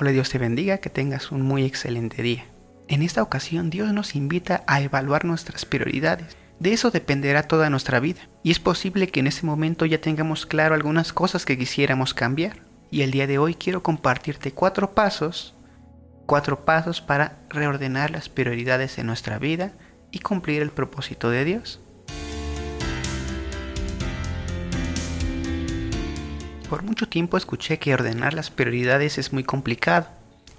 [0.00, 2.46] Hola Dios te bendiga, que tengas un muy excelente día.
[2.88, 6.38] En esta ocasión Dios nos invita a evaluar nuestras prioridades.
[6.58, 8.22] De eso dependerá toda nuestra vida.
[8.42, 12.62] Y es posible que en ese momento ya tengamos claro algunas cosas que quisiéramos cambiar.
[12.90, 15.54] Y el día de hoy quiero compartirte cuatro pasos,
[16.24, 19.74] cuatro pasos para reordenar las prioridades en nuestra vida
[20.10, 21.78] y cumplir el propósito de Dios.
[26.70, 30.06] Por mucho tiempo escuché que ordenar las prioridades es muy complicado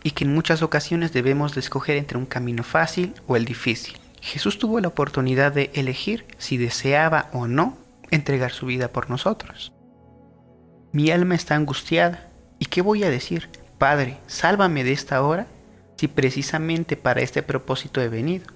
[0.03, 3.97] y que en muchas ocasiones debemos de escoger entre un camino fácil o el difícil.
[4.19, 7.77] Jesús tuvo la oportunidad de elegir si deseaba o no
[8.09, 9.71] entregar su vida por nosotros.
[10.91, 12.27] Mi alma está angustiada.
[12.59, 13.47] ¿Y qué voy a decir?
[13.77, 15.47] Padre, sálvame de esta hora
[15.95, 18.47] si precisamente para este propósito he venido.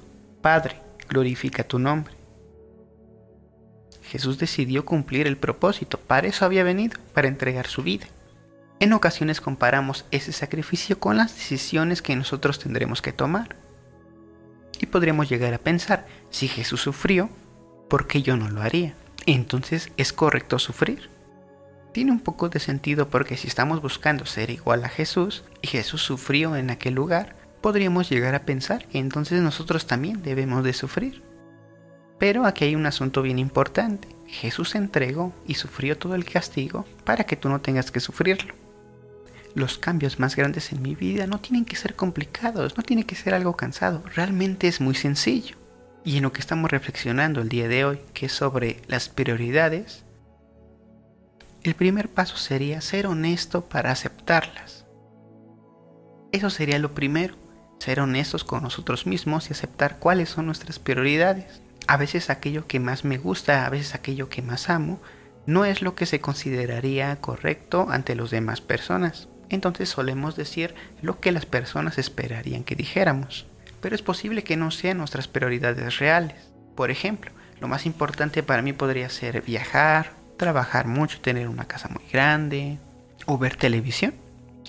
[0.41, 2.14] Padre, glorifica tu nombre.
[4.05, 8.07] Jesús decidió cumplir el propósito, para eso había venido, para entregar su vida.
[8.79, 13.55] En ocasiones comparamos ese sacrificio con las decisiones que nosotros tendremos que tomar.
[14.79, 17.29] Y podríamos llegar a pensar, si Jesús sufrió,
[17.89, 18.93] ¿por qué yo no lo haría?
[19.25, 21.09] Entonces, ¿es correcto sufrir?
[21.93, 26.01] Tiene un poco de sentido porque si estamos buscando ser igual a Jesús y Jesús
[26.01, 31.23] sufrió en aquel lugar, podríamos llegar a pensar que entonces nosotros también debemos de sufrir.
[32.19, 34.07] Pero aquí hay un asunto bien importante.
[34.27, 38.53] Jesús entregó y sufrió todo el castigo para que tú no tengas que sufrirlo
[39.55, 43.15] los cambios más grandes en mi vida no tienen que ser complicados, no tiene que
[43.15, 45.55] ser algo cansado, realmente es muy sencillo.
[46.03, 50.03] Y en lo que estamos reflexionando el día de hoy, que es sobre las prioridades,
[51.63, 54.85] el primer paso sería ser honesto para aceptarlas.
[56.31, 57.35] Eso sería lo primero,
[57.79, 61.61] ser honestos con nosotros mismos y aceptar cuáles son nuestras prioridades.
[61.87, 64.99] A veces aquello que más me gusta, a veces aquello que más amo,
[65.45, 71.19] no es lo que se consideraría correcto ante las demás personas entonces solemos decir lo
[71.19, 73.47] que las personas esperarían que dijéramos.
[73.81, 76.51] Pero es posible que no sean nuestras prioridades reales.
[76.75, 81.89] Por ejemplo, lo más importante para mí podría ser viajar, trabajar mucho, tener una casa
[81.89, 82.77] muy grande
[83.25, 84.13] o ver televisión.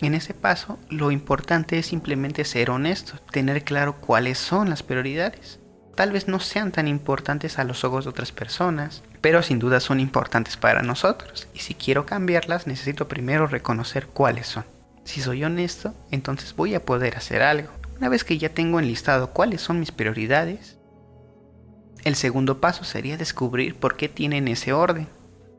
[0.02, 5.58] En ese paso, lo importante es simplemente ser honesto, tener claro cuáles son las prioridades.
[5.96, 9.80] Tal vez no sean tan importantes a los ojos de otras personas, pero sin duda
[9.80, 11.48] son importantes para nosotros.
[11.54, 14.64] Y si quiero cambiarlas, necesito primero reconocer cuáles son.
[15.04, 17.70] Si soy honesto, entonces voy a poder hacer algo.
[17.96, 20.76] Una vez que ya tengo enlistado cuáles son mis prioridades,
[22.04, 25.08] el segundo paso sería descubrir por qué tienen ese orden.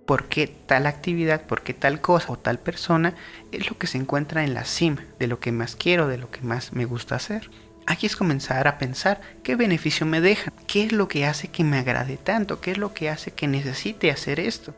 [0.06, 3.16] Por qué tal actividad, por qué tal cosa o tal persona
[3.52, 6.30] es lo que se encuentra en la cima de lo que más quiero, de lo
[6.30, 7.50] que más me gusta hacer.
[7.90, 11.64] Aquí es comenzar a pensar qué beneficio me deja, qué es lo que hace que
[11.64, 14.76] me agrade tanto, qué es lo que hace que necesite hacer esto.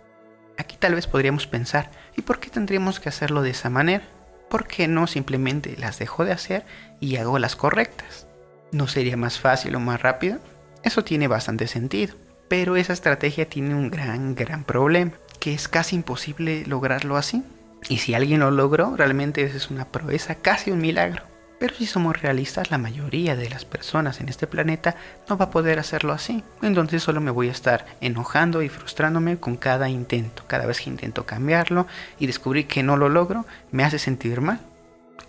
[0.59, 4.07] Aquí tal vez podríamos pensar, ¿y por qué tendríamos que hacerlo de esa manera?
[4.47, 6.65] ¿Por qué no simplemente las dejo de hacer
[6.99, 8.27] y hago las correctas?
[8.71, 10.37] ¿No sería más fácil o más rápido?
[10.83, 12.15] Eso tiene bastante sentido,
[12.47, 17.43] pero esa estrategia tiene un gran, gran problema, que es casi imposible lograrlo así.
[17.89, 21.28] Y si alguien lo logró, realmente es una proeza, casi un milagro.
[21.59, 24.95] Pero si somos realistas, la mayoría de las personas en este planeta
[25.27, 26.41] no va a poder hacerlo así.
[26.61, 30.43] Entonces solo me voy a estar enojando y frustrándome con cada intento.
[30.47, 31.85] Cada vez que intento cambiarlo
[32.17, 34.61] y descubrir que no lo logro, me hace sentir mal.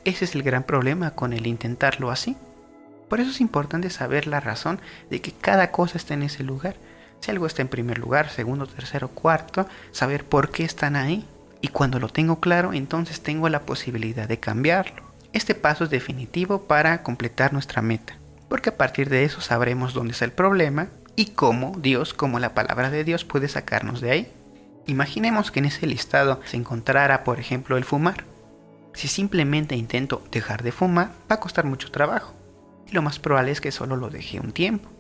[0.05, 2.37] Ese es el gran problema con el intentarlo así.
[3.09, 4.81] Por eso es importante saber la razón
[5.11, 6.77] de que cada cosa está en ese lugar.
[7.19, 11.27] Si algo está en primer lugar, segundo, tercero, cuarto, saber por qué están ahí.
[11.61, 15.09] Y cuando lo tengo claro, entonces tengo la posibilidad de cambiarlo.
[15.33, 18.19] Este paso es definitivo para completar nuestra meta,
[18.49, 22.53] porque a partir de eso sabremos dónde está el problema y cómo Dios, como la
[22.55, 24.33] palabra de Dios, puede sacarnos de ahí.
[24.87, 28.25] Imaginemos que en ese listado se encontrara, por ejemplo, el fumar.
[28.93, 32.35] Si simplemente intento dejar de fumar, va a costar mucho trabajo.
[32.89, 34.91] Y lo más probable es que solo lo deje un tiempo.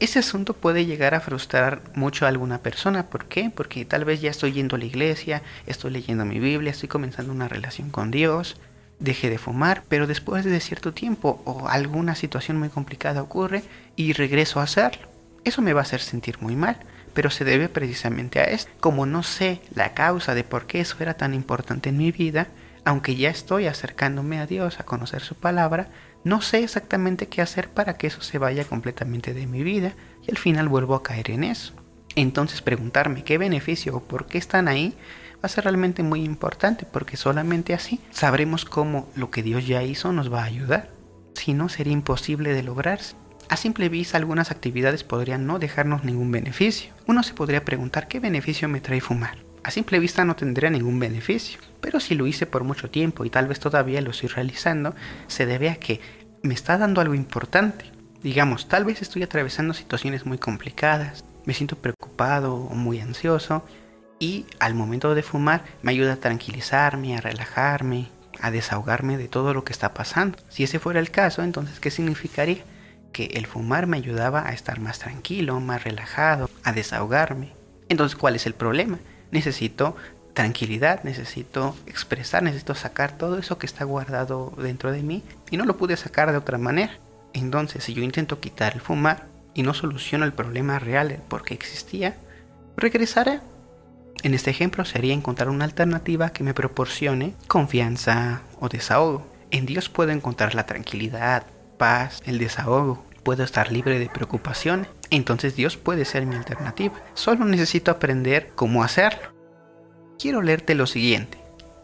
[0.00, 3.10] Ese asunto puede llegar a frustrar mucho a alguna persona.
[3.10, 3.52] ¿Por qué?
[3.54, 7.32] Porque tal vez ya estoy yendo a la iglesia, estoy leyendo mi Biblia, estoy comenzando
[7.32, 8.56] una relación con Dios,
[8.98, 13.62] deje de fumar, pero después de cierto tiempo o alguna situación muy complicada ocurre
[13.96, 15.08] y regreso a hacerlo.
[15.44, 16.78] Eso me va a hacer sentir muy mal,
[17.12, 18.70] pero se debe precisamente a esto.
[18.80, 22.48] Como no sé la causa de por qué eso era tan importante en mi vida,
[22.84, 25.88] aunque ya estoy acercándome a Dios a conocer su palabra,
[26.22, 29.94] no sé exactamente qué hacer para que eso se vaya completamente de mi vida
[30.26, 31.74] y al final vuelvo a caer en eso.
[32.16, 34.94] Entonces preguntarme qué beneficio o por qué están ahí
[35.44, 39.82] va a ser realmente muy importante porque solamente así sabremos cómo lo que Dios ya
[39.82, 40.88] hizo nos va a ayudar.
[41.34, 43.14] Si no, sería imposible de lograrse.
[43.50, 46.94] A simple vista, algunas actividades podrían no dejarnos ningún beneficio.
[47.06, 49.36] Uno se podría preguntar qué beneficio me trae fumar.
[49.62, 51.60] a simple vista no tendría ningún beneficio.
[51.82, 54.94] Pero si lo hice por mucho tiempo y tal vez todavía lo estoy realizando,
[55.26, 56.00] se debe a que
[56.42, 57.92] me está dando algo importante.
[58.22, 63.62] Digamos, tal vez estoy atravesando situaciones muy complicadas, me siento preocupado o muy ansioso
[64.18, 68.08] y al momento de fumar me ayuda a tranquilizarme, a relajarme,
[68.40, 70.38] a desahogarme de todo lo que está pasando.
[70.48, 72.64] Si ese fuera el caso, entonces ¿qué significaría?
[73.12, 77.52] Que el fumar me ayudaba a estar más tranquilo, más relajado, a desahogarme.
[77.88, 78.98] Entonces, ¿cuál es el problema?
[79.30, 79.96] Necesito
[80.32, 85.64] tranquilidad, necesito expresar, necesito sacar todo eso que está guardado dentro de mí y no
[85.64, 86.98] lo pude sacar de otra manera.
[87.32, 92.16] Entonces, si yo intento quitar el fumar y no soluciono el problema real porque existía,
[92.76, 93.40] regresaré
[94.24, 99.26] en este ejemplo sería encontrar una alternativa que me proporcione confianza o desahogo.
[99.50, 101.44] En Dios puedo encontrar la tranquilidad,
[101.76, 103.04] paz, el desahogo.
[103.22, 104.88] Puedo estar libre de preocupaciones.
[105.10, 106.94] Entonces Dios puede ser mi alternativa.
[107.12, 109.34] Solo necesito aprender cómo hacerlo.
[110.18, 111.38] Quiero leerte lo siguiente.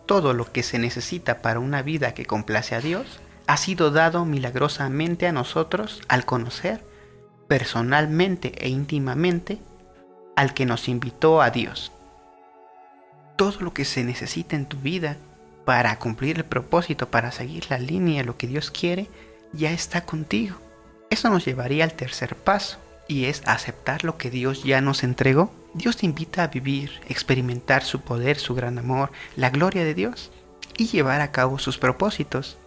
[0.07, 4.25] Todo lo que se necesita para una vida que complace a Dios ha sido dado
[4.25, 6.83] milagrosamente a nosotros al conocer
[7.49, 9.59] personalmente e íntimamente
[10.37, 11.93] al que nos invitó a Dios
[13.41, 15.17] todo lo que se necesita en tu vida
[15.65, 19.09] para cumplir el propósito, para seguir la línea, lo que Dios quiere,
[19.55, 20.57] ya está contigo.
[21.09, 22.77] Eso nos llevaría al tercer paso
[23.09, 25.51] y es aceptar lo que Dios ya nos entregó.
[25.73, 30.31] Dios te invita a vivir, experimentar su poder, su gran amor, la gloria de Dios
[30.77, 32.59] y llevar a cabo sus propósitos.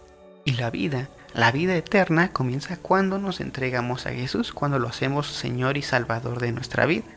[0.44, 5.28] Y la vida, la vida eterna comienza cuando nos entregamos a Jesús, cuando lo hacemos
[5.28, 7.16] Señor y Salvador de nuestra vida.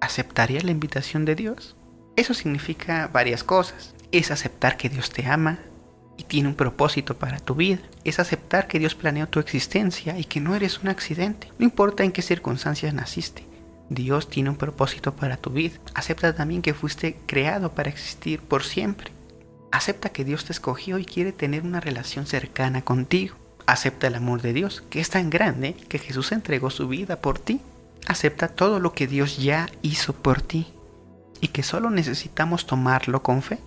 [0.00, 1.76] ¿Aceptarías la invitación de Dios?
[2.14, 3.94] Eso significa varias cosas.
[4.10, 5.60] Es aceptar que Dios te ama
[6.18, 7.80] y tiene un propósito para tu vida.
[8.04, 11.50] Es aceptar que Dios planeó tu existencia y que no eres un accidente.
[11.58, 13.46] No importa en qué circunstancias naciste.
[13.88, 15.78] Dios tiene un propósito para tu vida.
[15.94, 19.10] Acepta también que fuiste creado para existir por siempre.
[19.70, 23.36] Acepta que Dios te escogió y quiere tener una relación cercana contigo.
[23.64, 27.38] Acepta el amor de Dios, que es tan grande que Jesús entregó su vida por
[27.38, 27.62] ti.
[28.06, 30.66] Acepta todo lo que Dios ya hizo por ti
[31.42, 33.58] y que solo necesitamos tomarlo con fe.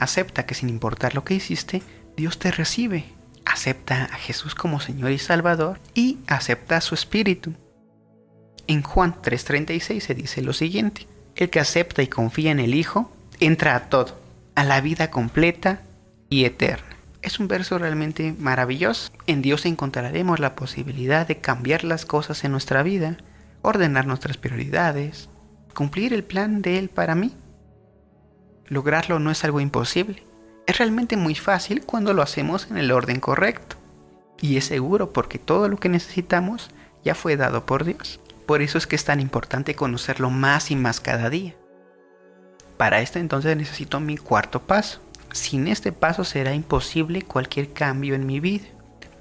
[0.00, 1.82] Acepta que sin importar lo que hiciste,
[2.16, 3.04] Dios te recibe.
[3.44, 7.52] Acepta a Jesús como Señor y Salvador y acepta a su Espíritu.
[8.66, 11.06] En Juan 3:36 se dice lo siguiente,
[11.36, 14.18] el que acepta y confía en el Hijo, entra a todo,
[14.54, 15.82] a la vida completa
[16.30, 16.96] y eterna.
[17.20, 19.12] Es un verso realmente maravilloso.
[19.26, 23.18] En Dios encontraremos la posibilidad de cambiar las cosas en nuestra vida,
[23.60, 25.28] ordenar nuestras prioridades,
[25.80, 27.34] cumplir el plan de Él para mí.
[28.66, 30.22] Lograrlo no es algo imposible.
[30.66, 33.76] Es realmente muy fácil cuando lo hacemos en el orden correcto.
[34.42, 36.68] Y es seguro porque todo lo que necesitamos
[37.02, 38.20] ya fue dado por Dios.
[38.44, 41.54] Por eso es que es tan importante conocerlo más y más cada día.
[42.76, 45.00] Para esto entonces necesito mi cuarto paso.
[45.32, 48.66] Sin este paso será imposible cualquier cambio en mi vida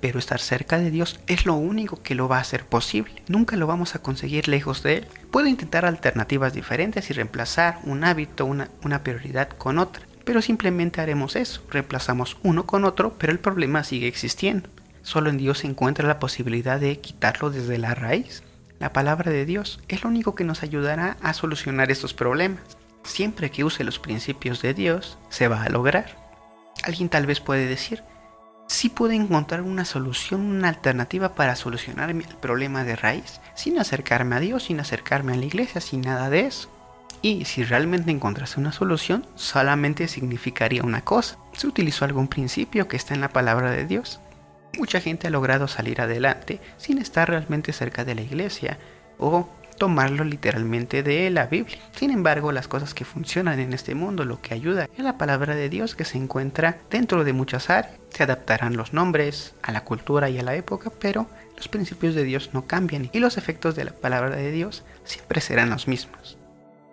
[0.01, 3.23] pero estar cerca de Dios es lo único que lo va a hacer posible.
[3.27, 5.07] Nunca lo vamos a conseguir lejos de Él.
[5.31, 11.01] Puedo intentar alternativas diferentes y reemplazar un hábito, una, una prioridad con otra, pero simplemente
[11.01, 14.69] haremos eso, reemplazamos uno con otro, pero el problema sigue existiendo.
[15.01, 18.43] Solo en Dios se encuentra la posibilidad de quitarlo desde la raíz.
[18.79, 22.61] La palabra de Dios es lo único que nos ayudará a solucionar estos problemas.
[23.03, 26.15] Siempre que use los principios de Dios, se va a lograr.
[26.83, 28.03] Alguien tal vez puede decir,
[28.69, 34.35] sí puedo encontrar una solución, una alternativa para solucionar el problema de raíz, sin acercarme
[34.35, 36.69] a Dios, sin acercarme a la iglesia, sin nada de eso.
[37.21, 41.37] Y si realmente encontrase una solución, solamente significaría una cosa.
[41.53, 44.21] Se utilizó algún principio que está en la palabra de Dios.
[44.77, 48.77] Mucha gente ha logrado salir adelante sin estar realmente cerca de la iglesia
[49.17, 49.49] o
[49.79, 51.79] tomarlo literalmente de la Biblia.
[51.95, 55.55] Sin embargo, las cosas que funcionan en este mundo, lo que ayuda es la palabra
[55.55, 57.97] de Dios que se encuentra dentro de muchas áreas.
[58.09, 62.23] Se adaptarán los nombres a la cultura y a la época, pero los principios de
[62.23, 66.37] Dios no cambian y los efectos de la palabra de Dios siempre serán los mismos.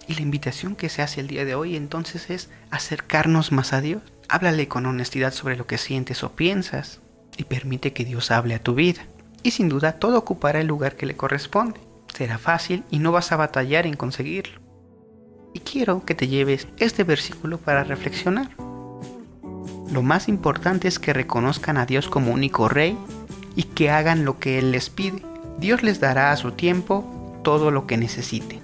[0.09, 3.81] Y la invitación que se hace el día de hoy entonces es acercarnos más a
[3.81, 4.03] Dios.
[4.29, 7.01] Háblale con honestidad sobre lo que sientes o piensas
[7.37, 9.03] y permite que Dios hable a tu vida.
[9.43, 11.86] Y sin duda todo ocupará el lugar que le corresponde
[12.17, 14.61] será fácil y no vas a batallar en conseguirlo.
[15.53, 18.51] Y quiero que te lleves este versículo para reflexionar.
[19.91, 22.99] Lo más importante es que reconozcan a Dios como único rey
[23.55, 25.23] y que hagan lo que Él les pide.
[25.59, 28.61] Dios les dará a su tiempo todo lo que necesiten.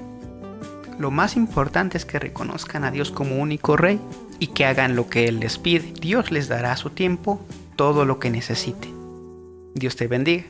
[0.98, 4.00] Lo más importante es que reconozcan a Dios como único rey
[4.38, 5.92] y que hagan lo que Él les pide.
[6.00, 7.40] Dios les dará a su tiempo
[7.76, 8.92] todo lo que necesiten.
[9.74, 10.44] Dios te bendiga.